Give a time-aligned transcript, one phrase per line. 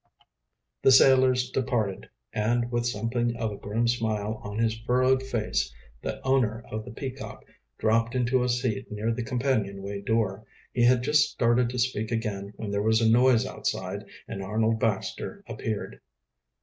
[0.81, 6.19] The sailors departed, and with something of a grim smile on his furrowed face the
[6.25, 7.45] owner of the Peacock
[7.77, 10.43] dropped into a seat near the companionway door.
[10.73, 14.79] He had just started to speak again when there was a noise outside and Arnold
[14.79, 16.01] Baxter appeared.